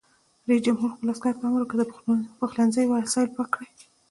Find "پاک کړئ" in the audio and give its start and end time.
3.35-3.67